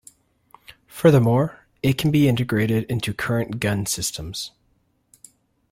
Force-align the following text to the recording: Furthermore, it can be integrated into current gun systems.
Furthermore, 0.87 1.67
it 1.83 1.95
can 1.99 2.09
be 2.09 2.27
integrated 2.27 2.85
into 2.85 3.13
current 3.13 3.59
gun 3.59 3.85
systems. 3.85 4.49